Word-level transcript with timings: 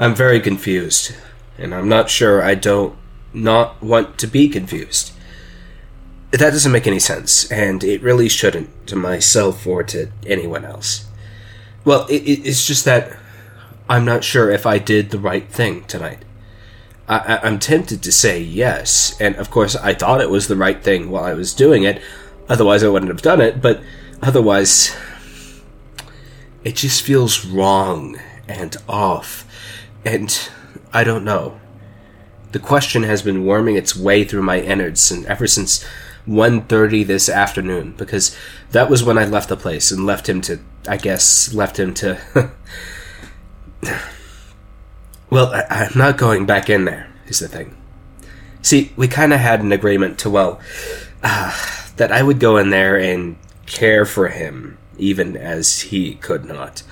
I'm 0.00 0.14
very 0.14 0.40
confused, 0.40 1.14
and 1.58 1.74
I'm 1.74 1.86
not 1.86 2.08
sure 2.08 2.42
I 2.42 2.54
don't 2.54 2.96
not 3.34 3.82
want 3.82 4.16
to 4.20 4.26
be 4.26 4.48
confused. 4.48 5.12
That 6.30 6.52
doesn't 6.52 6.72
make 6.72 6.86
any 6.86 6.98
sense, 6.98 7.52
and 7.52 7.84
it 7.84 8.00
really 8.02 8.30
shouldn't 8.30 8.86
to 8.86 8.96
myself 8.96 9.66
or 9.66 9.82
to 9.82 10.10
anyone 10.26 10.64
else. 10.64 11.06
Well, 11.84 12.06
it, 12.06 12.22
it's 12.22 12.66
just 12.66 12.86
that 12.86 13.14
I'm 13.90 14.06
not 14.06 14.24
sure 14.24 14.50
if 14.50 14.64
I 14.64 14.78
did 14.78 15.10
the 15.10 15.18
right 15.18 15.46
thing 15.46 15.84
tonight. 15.84 16.24
I, 17.06 17.46
am 17.46 17.58
tempted 17.58 18.02
to 18.02 18.12
say 18.12 18.40
yes, 18.40 19.20
and 19.20 19.36
of 19.36 19.50
course 19.50 19.76
I 19.76 19.92
thought 19.92 20.22
it 20.22 20.30
was 20.30 20.48
the 20.48 20.56
right 20.56 20.82
thing 20.82 21.10
while 21.10 21.24
I 21.24 21.34
was 21.34 21.52
doing 21.52 21.82
it, 21.82 22.00
otherwise 22.48 22.82
I 22.82 22.88
wouldn't 22.88 23.10
have 23.10 23.20
done 23.20 23.42
it, 23.42 23.60
but 23.60 23.82
otherwise, 24.22 24.96
it 26.64 26.76
just 26.76 27.02
feels 27.02 27.44
wrong 27.44 28.18
and 28.48 28.76
off, 28.88 29.44
and 30.04 30.50
I 30.92 31.04
don't 31.04 31.24
know. 31.24 31.60
The 32.52 32.58
question 32.58 33.04
has 33.04 33.22
been 33.22 33.46
worming 33.46 33.76
its 33.76 33.96
way 33.96 34.24
through 34.24 34.42
my 34.42 34.60
innards 34.60 35.10
and 35.10 35.24
ever 35.26 35.46
since 35.46 35.84
1.30 36.26 37.06
this 37.06 37.28
afternoon, 37.28 37.94
because 37.96 38.36
that 38.72 38.90
was 38.90 39.04
when 39.04 39.18
I 39.18 39.24
left 39.24 39.48
the 39.48 39.56
place 39.56 39.90
and 39.90 40.04
left 40.04 40.28
him 40.28 40.40
to, 40.42 40.58
I 40.88 40.96
guess, 40.96 41.54
left 41.54 41.78
him 41.78 41.94
to 41.94 42.50
Well, 45.30 45.54
I, 45.54 45.84
am 45.84 45.92
not 45.94 46.18
going 46.18 46.44
back 46.44 46.68
in 46.68 46.86
there, 46.86 47.08
is 47.28 47.38
the 47.38 47.46
thing. 47.46 47.76
See, 48.62 48.92
we 48.96 49.06
kind 49.06 49.32
of 49.32 49.38
had 49.38 49.60
an 49.60 49.70
agreement 49.70 50.18
to, 50.20 50.30
well, 50.30 50.60
uh, 51.22 51.56
that 51.96 52.10
I 52.10 52.24
would 52.24 52.40
go 52.40 52.56
in 52.56 52.70
there 52.70 52.98
and 52.98 53.36
care 53.64 54.04
for 54.04 54.28
him, 54.28 54.76
even 54.98 55.36
as 55.36 55.82
he 55.82 56.16
could 56.16 56.44
not. 56.44 56.82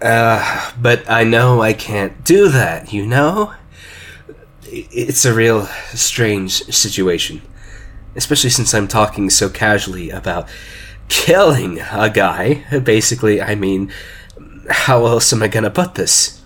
Uh, 0.00 0.72
but 0.80 1.08
I 1.10 1.24
know 1.24 1.60
I 1.60 1.72
can't 1.72 2.24
do 2.24 2.48
that, 2.48 2.92
you 2.92 3.06
know? 3.06 3.54
It's 4.64 5.24
a 5.24 5.34
real 5.34 5.66
strange 5.94 6.52
situation. 6.52 7.42
Especially 8.16 8.50
since 8.50 8.72
I'm 8.74 8.88
talking 8.88 9.30
so 9.30 9.48
casually 9.48 10.10
about 10.10 10.48
killing 11.08 11.80
a 11.80 12.08
guy. 12.08 12.64
Basically, 12.82 13.42
I 13.42 13.54
mean, 13.54 13.92
how 14.70 15.06
else 15.06 15.32
am 15.32 15.42
I 15.42 15.48
gonna 15.48 15.70
put 15.70 15.94
this? 15.94 16.40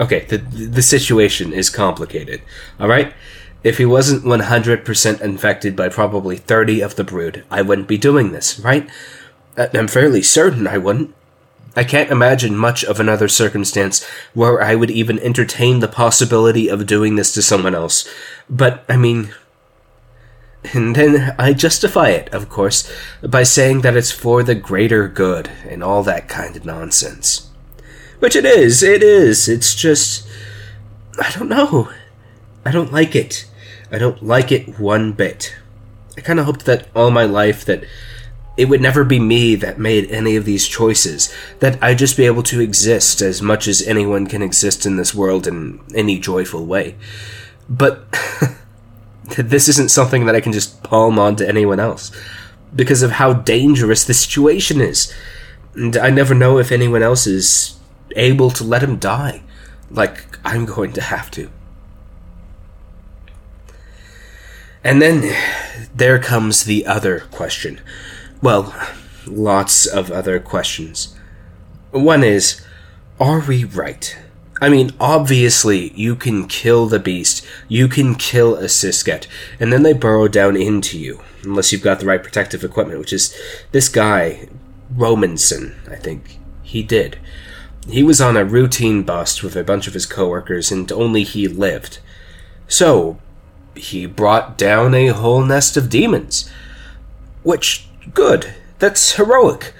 Okay, 0.00 0.24
the 0.26 0.38
the 0.38 0.82
situation 0.82 1.52
is 1.52 1.70
complicated. 1.70 2.40
All 2.78 2.88
right, 2.88 3.12
if 3.64 3.78
he 3.78 3.84
wasn't 3.84 4.24
100% 4.24 5.20
infected 5.20 5.74
by 5.74 5.88
probably 5.88 6.36
30 6.36 6.80
of 6.80 6.94
the 6.94 7.04
brood, 7.04 7.44
I 7.50 7.62
wouldn't 7.62 7.88
be 7.88 7.98
doing 7.98 8.32
this, 8.32 8.60
right? 8.60 8.88
I'm 9.56 9.88
fairly 9.88 10.22
certain 10.22 10.68
I 10.68 10.78
wouldn't. 10.78 11.14
I 11.78 11.84
can't 11.84 12.10
imagine 12.10 12.56
much 12.56 12.82
of 12.82 12.98
another 12.98 13.28
circumstance 13.28 14.04
where 14.34 14.60
I 14.60 14.74
would 14.74 14.90
even 14.90 15.20
entertain 15.20 15.78
the 15.78 15.86
possibility 15.86 16.66
of 16.66 16.86
doing 16.86 17.14
this 17.14 17.32
to 17.34 17.40
someone 17.40 17.72
else. 17.72 18.12
But, 18.50 18.84
I 18.88 18.96
mean. 18.96 19.32
And 20.74 20.96
then 20.96 21.36
I 21.38 21.52
justify 21.52 22.08
it, 22.08 22.34
of 22.34 22.48
course, 22.48 22.92
by 23.22 23.44
saying 23.44 23.82
that 23.82 23.96
it's 23.96 24.10
for 24.10 24.42
the 24.42 24.56
greater 24.56 25.06
good 25.06 25.52
and 25.68 25.84
all 25.84 26.02
that 26.02 26.28
kind 26.28 26.56
of 26.56 26.64
nonsense. 26.64 27.48
Which 28.18 28.34
it 28.34 28.44
is, 28.44 28.82
it 28.82 29.04
is. 29.04 29.48
It's 29.48 29.76
just. 29.76 30.26
I 31.22 31.30
don't 31.30 31.48
know. 31.48 31.92
I 32.64 32.72
don't 32.72 32.92
like 32.92 33.14
it. 33.14 33.48
I 33.92 33.98
don't 33.98 34.20
like 34.20 34.50
it 34.50 34.80
one 34.80 35.12
bit. 35.12 35.54
I 36.16 36.22
kind 36.22 36.40
of 36.40 36.46
hoped 36.46 36.64
that 36.64 36.88
all 36.96 37.12
my 37.12 37.24
life 37.24 37.64
that 37.66 37.84
it 38.58 38.68
would 38.68 38.80
never 38.80 39.04
be 39.04 39.20
me 39.20 39.54
that 39.54 39.78
made 39.78 40.10
any 40.10 40.34
of 40.34 40.44
these 40.44 40.66
choices, 40.66 41.32
that 41.60 41.80
I'd 41.80 41.98
just 41.98 42.16
be 42.16 42.26
able 42.26 42.42
to 42.42 42.60
exist 42.60 43.22
as 43.22 43.40
much 43.40 43.68
as 43.68 43.86
anyone 43.86 44.26
can 44.26 44.42
exist 44.42 44.84
in 44.84 44.96
this 44.96 45.14
world 45.14 45.46
in 45.46 45.80
any 45.94 46.18
joyful 46.18 46.66
way. 46.66 46.96
But 47.68 48.10
this 49.36 49.68
isn't 49.68 49.92
something 49.92 50.26
that 50.26 50.34
I 50.34 50.40
can 50.40 50.52
just 50.52 50.82
palm 50.82 51.20
on 51.20 51.36
to 51.36 51.48
anyone 51.48 51.78
else 51.78 52.10
because 52.74 53.00
of 53.02 53.12
how 53.12 53.32
dangerous 53.32 54.04
the 54.04 54.12
situation 54.12 54.80
is. 54.80 55.14
And 55.74 55.96
I 55.96 56.10
never 56.10 56.34
know 56.34 56.58
if 56.58 56.72
anyone 56.72 57.02
else 57.02 57.28
is 57.28 57.78
able 58.16 58.50
to 58.50 58.64
let 58.64 58.82
him 58.82 58.98
die, 58.98 59.42
like 59.88 60.36
I'm 60.44 60.66
going 60.66 60.92
to 60.94 61.00
have 61.00 61.30
to. 61.32 61.48
And 64.82 65.00
then 65.00 65.32
there 65.94 66.18
comes 66.18 66.64
the 66.64 66.86
other 66.86 67.20
question. 67.30 67.80
Well, 68.40 68.72
lots 69.26 69.86
of 69.86 70.12
other 70.12 70.38
questions. 70.38 71.16
One 71.90 72.22
is, 72.22 72.64
are 73.18 73.40
we 73.40 73.64
right? 73.64 74.16
I 74.60 74.68
mean, 74.68 74.92
obviously, 75.00 75.92
you 75.94 76.14
can 76.14 76.46
kill 76.46 76.86
the 76.86 77.00
beast, 77.00 77.46
you 77.68 77.88
can 77.88 78.14
kill 78.14 78.56
a 78.56 78.64
Sisket, 78.64 79.26
and 79.58 79.72
then 79.72 79.82
they 79.82 79.92
burrow 79.92 80.28
down 80.28 80.56
into 80.56 80.98
you, 80.98 81.20
unless 81.42 81.72
you've 81.72 81.82
got 81.82 82.00
the 82.00 82.06
right 82.06 82.22
protective 82.22 82.62
equipment, 82.62 82.98
which 83.00 83.12
is 83.12 83.36
this 83.72 83.88
guy, 83.88 84.48
Romanson, 84.94 85.76
I 85.90 85.96
think. 85.96 86.38
He 86.62 86.82
did. 86.82 87.18
He 87.88 88.02
was 88.02 88.20
on 88.20 88.36
a 88.36 88.44
routine 88.44 89.02
bust 89.02 89.42
with 89.42 89.56
a 89.56 89.64
bunch 89.64 89.86
of 89.86 89.94
his 89.94 90.06
coworkers, 90.06 90.70
and 90.70 90.90
only 90.92 91.24
he 91.24 91.48
lived. 91.48 91.98
So, 92.68 93.18
he 93.74 94.06
brought 94.06 94.58
down 94.58 94.94
a 94.94 95.08
whole 95.08 95.42
nest 95.42 95.76
of 95.76 95.88
demons. 95.88 96.50
Which, 97.42 97.87
good. 98.14 98.54
That's 98.78 99.16
heroic. 99.16 99.74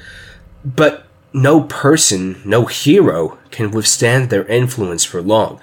But 0.65 1.05
no 1.33 1.63
person, 1.63 2.41
no 2.45 2.67
hero, 2.67 3.39
can 3.51 3.71
withstand 3.71 4.31
their 4.31 4.45
influence 4.47 5.05
for 5.05 5.23
long. 5.23 5.61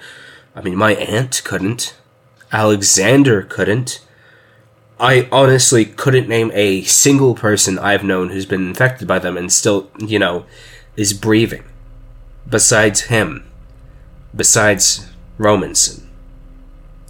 I 0.54 0.62
mean, 0.62 0.76
my 0.76 0.94
aunt 0.94 1.42
couldn't. 1.44 1.96
Alexander 2.52 3.42
couldn't. 3.42 4.00
I 4.98 5.28
honestly 5.30 5.84
couldn't 5.84 6.28
name 6.28 6.50
a 6.54 6.82
single 6.82 7.34
person 7.34 7.78
I've 7.78 8.04
known 8.04 8.30
who's 8.30 8.46
been 8.46 8.68
infected 8.68 9.06
by 9.06 9.18
them 9.18 9.36
and 9.36 9.52
still, 9.52 9.90
you 9.98 10.18
know, 10.18 10.46
is 10.96 11.12
breathing 11.12 11.64
besides 12.48 13.02
him, 13.02 13.44
besides 14.34 15.10
Romanson. 15.36 16.08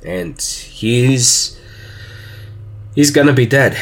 And 0.05 0.41
he's. 0.41 1.61
he's 2.95 3.11
gonna 3.11 3.33
be 3.33 3.47
dead. 3.47 3.77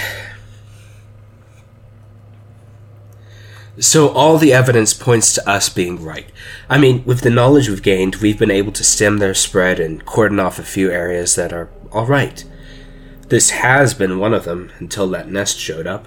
So 3.79 4.11
all 4.11 4.39
the 4.39 4.53
evidence 4.53 4.95
points 4.95 5.35
to 5.35 5.49
us 5.49 5.69
being 5.69 6.03
right. 6.03 6.31
I 6.71 6.79
mean, 6.79 7.05
with 7.05 7.23
the 7.23 7.31
knowledge 7.31 7.69
we've 7.69 7.83
gained, 7.83 8.17
we've 8.17 8.39
been 8.39 8.51
able 8.51 8.71
to 8.73 8.85
stem 8.85 9.19
their 9.19 9.35
spread 9.35 9.81
and 9.81 10.05
cordon 10.05 10.39
off 10.39 10.61
a 10.61 10.65
few 10.65 10.91
areas 10.91 11.35
that 11.35 11.53
are 11.53 11.69
alright. 11.91 12.45
This 13.29 13.51
has 13.51 13.93
been 13.93 14.21
one 14.21 14.33
of 14.33 14.45
them 14.45 14.71
until 14.79 15.09
that 15.09 15.29
nest 15.29 15.59
showed 15.59 15.89
up. 15.89 16.07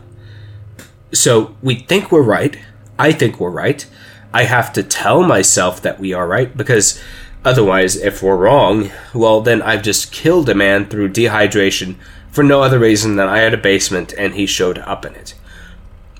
So 1.11 1.57
we 1.61 1.75
think 1.75 2.09
we're 2.09 2.22
right. 2.22 2.57
I 2.97 3.11
think 3.11 3.39
we're 3.39 3.50
right. 3.50 3.85
I 4.33 4.44
have 4.44 4.72
to 4.73 4.83
tell 4.83 5.23
myself 5.23 5.81
that 5.81 6.00
we 6.00 6.13
are 6.13 6.27
right 6.27 6.56
because 6.56 7.01
otherwise, 7.44 7.97
if 7.97 8.23
we're 8.23 8.38
wrong, 8.38 8.91
well, 9.13 9.41
then 9.41 9.61
I've 9.61 9.83
just 9.83 10.13
killed 10.13 10.47
a 10.47 10.56
man 10.56 10.85
through 10.85 11.09
dehydration 11.09 11.95
for 12.29 12.44
no 12.44 12.61
other 12.61 12.79
reason 12.79 13.17
than 13.17 13.27
I 13.27 13.39
had 13.39 13.53
a 13.53 13.57
basement 13.57 14.13
and 14.17 14.35
he 14.35 14.45
showed 14.45 14.77
up 14.79 15.06
in 15.06 15.16
it. 15.16 15.33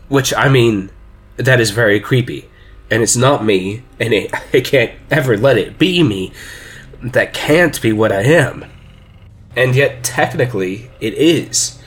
Which, 0.10 0.34
I 0.34 0.50
mean, 0.50 0.90
that 1.38 1.60
is 1.60 1.72
very 1.72 2.00
creepy. 2.00 2.50
And 2.90 3.04
it's 3.04 3.18
not 3.18 3.44
me, 3.44 3.84
and 4.00 4.14
it, 4.14 4.34
I 4.54 4.62
can't 4.62 4.92
ever 5.10 5.38
let 5.38 5.58
it 5.58 5.78
be 5.78 6.04
me. 6.04 6.32
That 7.02 7.34
can't 7.34 7.80
be 7.82 7.94
what 7.94 8.12
I 8.12 8.22
am. 8.22 8.66
And 9.56 9.76
yet, 9.76 10.04
technically, 10.04 10.90
it 11.00 11.14
is. 11.16 11.80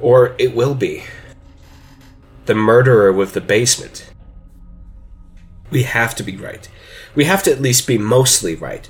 Or 0.00 0.34
it 0.38 0.54
will 0.54 0.74
be. 0.74 1.04
The 2.46 2.54
murderer 2.54 3.12
with 3.12 3.34
the 3.34 3.40
basement 3.40 4.08
we 5.70 5.82
have 5.84 6.14
to 6.16 6.22
be 6.22 6.36
right. 6.36 6.68
We 7.14 7.24
have 7.24 7.42
to 7.44 7.52
at 7.52 7.60
least 7.60 7.86
be 7.86 7.98
mostly 7.98 8.54
right. 8.54 8.88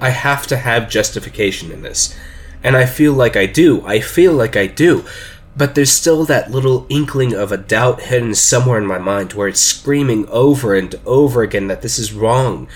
I 0.00 0.10
have 0.10 0.46
to 0.48 0.56
have 0.56 0.90
justification 0.90 1.70
in 1.70 1.82
this. 1.82 2.16
And 2.62 2.76
I 2.76 2.86
feel 2.86 3.12
like 3.12 3.36
I 3.36 3.46
do. 3.46 3.86
I 3.86 4.00
feel 4.00 4.32
like 4.32 4.56
I 4.56 4.66
do. 4.66 5.04
But 5.56 5.74
there's 5.74 5.90
still 5.90 6.24
that 6.26 6.50
little 6.50 6.86
inkling 6.88 7.32
of 7.32 7.50
a 7.50 7.56
doubt 7.56 8.02
hidden 8.02 8.34
somewhere 8.34 8.78
in 8.78 8.86
my 8.86 8.98
mind 8.98 9.32
where 9.32 9.48
it's 9.48 9.60
screaming 9.60 10.28
over 10.28 10.74
and 10.74 10.94
over 11.06 11.42
again 11.42 11.66
that 11.68 11.82
this 11.82 11.98
is 11.98 12.12
wrong. 12.12 12.68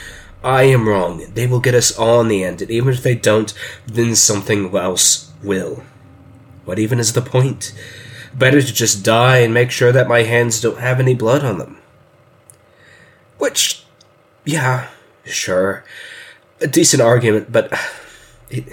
I 0.42 0.62
am 0.62 0.88
wrong. 0.88 1.26
They 1.34 1.46
will 1.46 1.60
get 1.60 1.74
us 1.74 1.96
all 1.96 2.22
in 2.22 2.28
the 2.28 2.42
end. 2.42 2.62
And 2.62 2.70
even 2.70 2.94
if 2.94 3.02
they 3.02 3.14
don't, 3.14 3.52
then 3.86 4.16
something 4.16 4.74
else 4.74 5.30
will. 5.42 5.82
What 6.64 6.78
even 6.78 6.98
is 6.98 7.12
the 7.12 7.20
point? 7.20 7.74
Better 8.32 8.62
to 8.62 8.72
just 8.72 9.04
die 9.04 9.38
and 9.38 9.52
make 9.52 9.70
sure 9.70 9.92
that 9.92 10.08
my 10.08 10.22
hands 10.22 10.60
don't 10.60 10.78
have 10.78 11.00
any 11.00 11.14
blood 11.14 11.44
on 11.44 11.58
them. 11.58 11.78
Which, 13.38 13.84
yeah, 14.44 14.88
sure. 15.24 15.84
A 16.60 16.66
decent 16.66 17.02
argument, 17.02 17.52
but 17.52 17.72
it, 18.50 18.64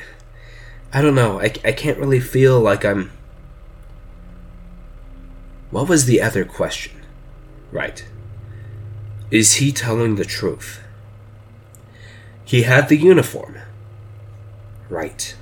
I 0.93 1.01
don't 1.01 1.15
know. 1.15 1.41
I, 1.41 1.45
I 1.65 1.71
can't 1.71 1.97
really 1.97 2.19
feel 2.19 2.59
like 2.59 2.85
I'm. 2.85 3.11
What 5.71 5.89
was 5.89 6.05
the 6.05 6.21
other 6.21 6.45
question? 6.45 7.01
Right. 7.71 8.05
Is 9.29 9.55
he 9.55 9.71
telling 9.71 10.15
the 10.15 10.25
truth? 10.25 10.81
He 12.45 12.63
had 12.63 12.87
the 12.87 12.95
uniform. 12.95 13.57
Right. 14.89 15.35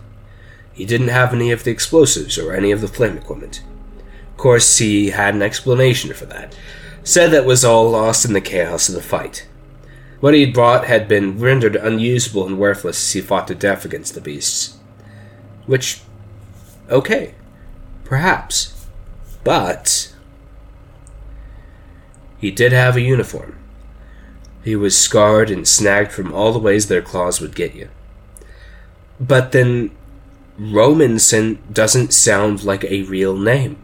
He 0.74 0.86
didn't 0.86 1.10
have 1.10 1.34
any 1.34 1.52
of 1.52 1.64
the 1.64 1.72
explosives 1.72 2.38
or 2.38 2.54
any 2.54 2.72
of 2.72 2.82
the 2.82 2.88
flame 2.88 3.18
equipment. 3.18 3.62
Of 4.32 4.38
course, 4.38 4.80
he 4.80 5.12
had 5.12 5.36
an 5.36 5.44
explanation 5.44 6.14
for 6.14 6.26
that. 6.26 6.58
Said 7.04 7.30
that 7.32 7.46
was 7.46 7.64
all 7.64 7.92
lost 7.92 8.26
in 8.26 8.34
the 8.34 8.42
chaos 8.42 8.90
of 8.90 8.96
the 8.96 9.02
fight. 9.02 9.48
What 10.20 10.34
he'd 10.34 10.56
brought 10.56 10.86
had 10.86 11.08
been 11.08 11.40
rendered 11.40 11.76
unusable 11.76 12.48
and 12.48 12.58
worthless 12.58 12.98
as 12.98 13.14
he 13.14 13.22
fought 13.22 13.48
to 13.50 13.56
death 13.56 13.86
against 13.86 14.16
the 14.16 14.22
beasts. 14.22 14.78
Which, 15.68 16.02
okay, 16.90 17.36
perhaps. 18.04 18.88
But. 19.44 20.15
He 22.40 22.52
did 22.52 22.72
have 22.72 22.96
a 22.96 23.02
uniform. 23.02 23.58
He 24.64 24.76
was 24.76 24.98
scarred 24.98 25.52
and 25.52 25.68
snagged 25.68 26.12
from 26.12 26.34
all 26.34 26.52
the 26.52 26.60
ways 26.60 26.88
their 26.88 27.02
claws 27.02 27.40
would 27.40 27.56
get 27.56 27.76
you. 27.76 27.90
But 29.20 29.52
then, 29.52 29.92
Romanson 30.58 31.60
doesn't 31.72 32.14
sound 32.14 32.64
like 32.64 32.84
a 32.84 33.04
real 33.04 33.38
name. 33.38 33.78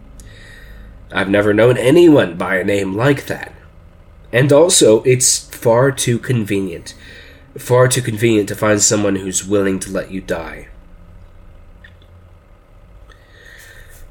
I've 1.11 1.29
never 1.29 1.53
known 1.53 1.77
anyone 1.77 2.37
by 2.37 2.57
a 2.57 2.63
name 2.63 2.95
like 2.95 3.27
that. 3.27 3.53
And 4.31 4.51
also, 4.51 5.03
it's 5.03 5.47
far 5.49 5.91
too 5.91 6.17
convenient. 6.17 6.95
Far 7.57 7.87
too 7.87 8.01
convenient 8.01 8.47
to 8.49 8.55
find 8.55 8.81
someone 8.81 9.17
who's 9.17 9.45
willing 9.45 9.79
to 9.79 9.91
let 9.91 10.09
you 10.09 10.21
die. 10.21 10.69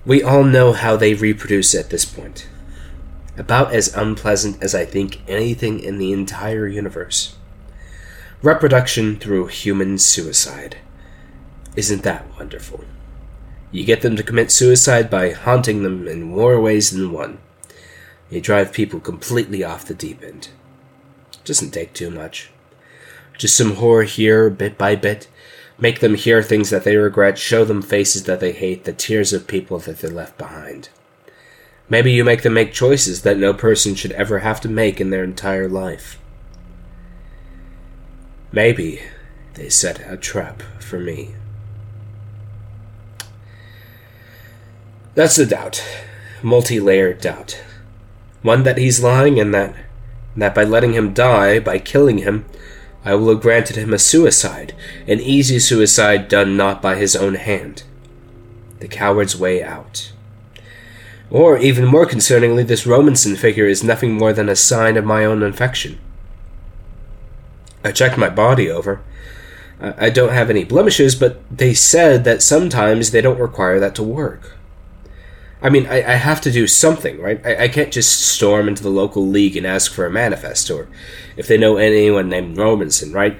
We 0.04 0.22
all 0.22 0.44
know 0.44 0.72
how 0.72 0.96
they 0.96 1.14
reproduce 1.14 1.74
at 1.74 1.90
this 1.90 2.04
point. 2.04 2.48
About 3.40 3.72
as 3.72 3.96
unpleasant 3.96 4.62
as 4.62 4.74
I 4.74 4.84
think 4.84 5.22
anything 5.26 5.80
in 5.80 5.96
the 5.96 6.12
entire 6.12 6.66
universe. 6.68 7.36
Reproduction 8.42 9.16
through 9.16 9.46
human 9.46 9.96
suicide. 9.96 10.76
Isn't 11.74 12.02
that 12.02 12.26
wonderful? 12.36 12.84
You 13.72 13.86
get 13.86 14.02
them 14.02 14.14
to 14.16 14.22
commit 14.22 14.52
suicide 14.52 15.08
by 15.08 15.30
haunting 15.30 15.82
them 15.82 16.06
in 16.06 16.22
more 16.22 16.60
ways 16.60 16.90
than 16.90 17.12
one. 17.12 17.38
You 18.28 18.42
drive 18.42 18.74
people 18.74 19.00
completely 19.00 19.64
off 19.64 19.86
the 19.86 19.94
deep 19.94 20.22
end. 20.22 20.50
Doesn't 21.46 21.70
take 21.70 21.94
too 21.94 22.10
much. 22.10 22.50
Just 23.38 23.56
some 23.56 23.76
horror 23.76 24.02
here, 24.02 24.50
bit 24.50 24.76
by 24.76 24.96
bit. 24.96 25.28
Make 25.78 26.00
them 26.00 26.14
hear 26.14 26.42
things 26.42 26.68
that 26.68 26.84
they 26.84 26.96
regret, 26.96 27.38
show 27.38 27.64
them 27.64 27.80
faces 27.80 28.24
that 28.24 28.40
they 28.40 28.52
hate, 28.52 28.84
the 28.84 28.92
tears 28.92 29.32
of 29.32 29.46
people 29.46 29.78
that 29.78 30.00
they 30.00 30.08
left 30.08 30.36
behind. 30.36 30.90
Maybe 31.90 32.12
you 32.12 32.22
make 32.22 32.42
them 32.42 32.54
make 32.54 32.72
choices 32.72 33.22
that 33.22 33.36
no 33.36 33.52
person 33.52 33.96
should 33.96 34.12
ever 34.12 34.38
have 34.38 34.60
to 34.60 34.68
make 34.68 35.00
in 35.00 35.10
their 35.10 35.24
entire 35.24 35.68
life. 35.68 36.20
Maybe 38.52 39.02
they 39.54 39.68
set 39.68 40.00
a 40.08 40.16
trap 40.16 40.62
for 40.78 41.00
me. 41.00 41.34
That's 45.16 45.34
the 45.34 45.44
doubt. 45.44 45.84
Multi 46.42 46.78
layered 46.78 47.20
doubt. 47.20 47.60
One 48.42 48.62
that 48.62 48.78
he's 48.78 49.02
lying, 49.02 49.40
and 49.40 49.52
that, 49.52 49.74
that 50.36 50.54
by 50.54 50.62
letting 50.62 50.94
him 50.94 51.12
die, 51.12 51.58
by 51.58 51.78
killing 51.78 52.18
him, 52.18 52.46
I 53.04 53.14
will 53.14 53.28
have 53.30 53.42
granted 53.42 53.76
him 53.76 53.92
a 53.92 53.98
suicide, 53.98 54.74
an 55.06 55.20
easy 55.20 55.58
suicide 55.58 56.28
done 56.28 56.56
not 56.56 56.80
by 56.80 56.94
his 56.94 57.16
own 57.16 57.34
hand. 57.34 57.82
The 58.78 58.88
coward's 58.88 59.36
way 59.36 59.62
out. 59.62 60.12
Or, 61.30 61.56
even 61.58 61.86
more 61.86 62.06
concerningly, 62.06 62.66
this 62.66 62.86
Romanson 62.86 63.36
figure 63.36 63.66
is 63.66 63.84
nothing 63.84 64.12
more 64.12 64.32
than 64.32 64.48
a 64.48 64.56
sign 64.56 64.96
of 64.96 65.04
my 65.04 65.24
own 65.24 65.42
infection. 65.42 65.98
I 67.84 67.92
checked 67.92 68.18
my 68.18 68.28
body 68.28 68.68
over. 68.68 69.00
I 69.80 70.10
don't 70.10 70.32
have 70.32 70.50
any 70.50 70.64
blemishes, 70.64 71.14
but 71.14 71.40
they 71.50 71.72
said 71.72 72.24
that 72.24 72.42
sometimes 72.42 73.10
they 73.10 73.22
don't 73.22 73.38
require 73.38 73.80
that 73.80 73.94
to 73.94 74.02
work. 74.02 74.56
I 75.62 75.70
mean, 75.70 75.86
I, 75.86 75.98
I 75.98 76.16
have 76.16 76.40
to 76.42 76.50
do 76.50 76.66
something, 76.66 77.20
right? 77.20 77.40
I, 77.46 77.64
I 77.64 77.68
can't 77.68 77.92
just 77.92 78.20
storm 78.20 78.68
into 78.68 78.82
the 78.82 78.90
local 78.90 79.26
league 79.26 79.56
and 79.56 79.66
ask 79.66 79.92
for 79.92 80.04
a 80.04 80.10
manifest, 80.10 80.70
or 80.70 80.88
if 81.36 81.46
they 81.46 81.56
know 81.56 81.76
anyone 81.76 82.28
named 82.28 82.58
Romanson, 82.58 83.12
right? 83.12 83.38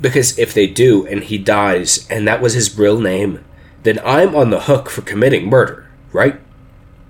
Because 0.00 0.38
if 0.38 0.52
they 0.52 0.66
do, 0.66 1.06
and 1.06 1.24
he 1.24 1.38
dies, 1.38 2.06
and 2.10 2.26
that 2.26 2.42
was 2.42 2.54
his 2.54 2.76
real 2.76 3.00
name, 3.00 3.44
then 3.82 3.98
I'm 4.04 4.34
on 4.34 4.50
the 4.50 4.62
hook 4.62 4.90
for 4.90 5.02
committing 5.02 5.46
murder, 5.46 5.88
right? 6.12 6.40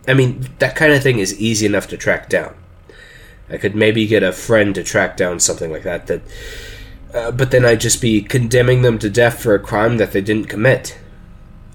I 0.07 0.15
mean, 0.15 0.49
that 0.59 0.77
kind 0.77 0.93
of 0.93 1.03
thing 1.03 1.19
is 1.19 1.41
easy 1.41 1.67
enough 1.67 1.87
to 1.89 1.97
track 1.97 2.29
down. 2.29 2.55
I 3.49 3.57
could 3.57 3.75
maybe 3.75 4.07
get 4.07 4.23
a 4.23 4.33
friend 4.33 4.75
to 4.75 4.83
track 4.83 5.17
down 5.17 5.39
something 5.39 5.71
like 5.71 5.83
that, 5.83 6.07
that 6.07 6.23
uh, 7.15 7.31
but 7.31 7.51
then 7.51 7.65
I'd 7.65 7.81
just 7.81 8.01
be 8.01 8.23
condemning 8.23 8.83
them 8.83 8.99
to 8.99 9.11
death 9.11 9.43
for 9.43 9.55
a 9.55 9.61
crime 9.61 9.99
that 9.99 10.13
they 10.13 10.23
didn't 10.23 10.49
commit. 10.49 10.99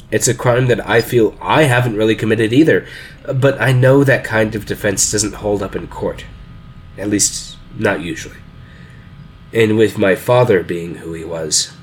It's 0.09 0.27
a 0.27 0.33
crime 0.33 0.67
that 0.67 0.87
I 0.87 1.01
feel 1.01 1.37
I 1.41 1.63
haven't 1.63 1.97
really 1.97 2.15
committed 2.15 2.53
either, 2.53 2.87
but 3.33 3.61
I 3.61 3.73
know 3.73 4.03
that 4.03 4.23
kind 4.23 4.55
of 4.55 4.65
defense 4.65 5.11
doesn't 5.11 5.35
hold 5.35 5.61
up 5.61 5.75
in 5.75 5.87
court. 5.87 6.25
At 6.97 7.09
least, 7.09 7.57
not 7.77 8.01
usually. 8.01 8.37
And 9.53 9.77
with 9.77 9.97
my 9.97 10.15
father 10.15 10.63
being 10.63 10.95
who 10.95 11.13
he 11.13 11.23
was, 11.23 11.73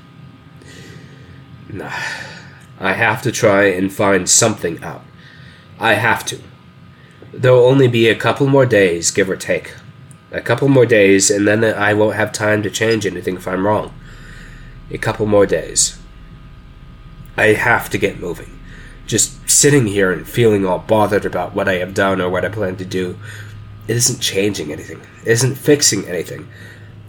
nah, 1.71 1.91
I 2.79 2.93
have 2.93 3.21
to 3.21 3.31
try 3.31 3.65
and 3.65 3.93
find 3.93 4.29
something 4.29 4.83
out. 4.83 5.03
I 5.79 5.93
have 5.93 6.25
to. 6.25 6.41
There'll 7.33 7.65
only 7.65 7.87
be 7.87 8.07
a 8.07 8.15
couple 8.15 8.47
more 8.47 8.65
days, 8.65 9.11
give 9.11 9.29
or 9.29 9.35
take. 9.35 9.73
A 10.31 10.41
couple 10.41 10.67
more 10.67 10.85
days, 10.85 11.29
and 11.29 11.47
then 11.47 11.63
I 11.63 11.93
won't 11.93 12.15
have 12.15 12.31
time 12.31 12.63
to 12.63 12.69
change 12.69 13.05
anything 13.05 13.35
if 13.35 13.47
I'm 13.47 13.65
wrong. 13.65 13.93
A 14.91 14.97
couple 14.97 15.25
more 15.25 15.45
days. 15.45 15.97
I 17.37 17.47
have 17.47 17.89
to 17.89 17.97
get 17.97 18.19
moving. 18.19 18.59
Just 19.05 19.49
sitting 19.49 19.87
here 19.87 20.11
and 20.11 20.27
feeling 20.27 20.65
all 20.65 20.79
bothered 20.79 21.25
about 21.25 21.53
what 21.53 21.67
I 21.67 21.75
have 21.75 21.93
done 21.93 22.21
or 22.21 22.29
what 22.29 22.45
I 22.45 22.49
plan 22.49 22.77
to 22.77 22.85
do, 22.85 23.17
it 23.87 23.95
isn't 23.95 24.19
changing 24.19 24.71
anything. 24.71 25.01
It 25.25 25.31
isn't 25.31 25.55
fixing 25.55 26.07
anything. 26.07 26.47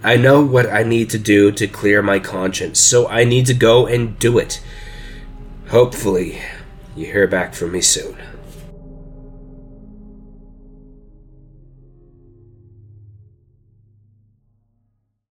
I 0.03 0.17
know 0.17 0.45
what 0.45 0.71
I 0.71 0.83
need 0.83 1.11
to 1.11 1.19
do 1.19 1.51
to 1.53 1.67
clear 1.67 2.03
my 2.03 2.19
conscience, 2.19 2.81
so 2.81 3.09
I 3.09 3.25
need 3.25 3.47
to 3.47 3.55
go 3.55 3.87
and 3.87 4.19
do 4.19 4.39
it. 4.39 4.63
Hopefully, 5.69 6.41
you 6.95 7.07
hear 7.07 7.27
back 7.27 7.55
from 7.55 7.73
me 7.73 7.81
soon. 7.81 8.17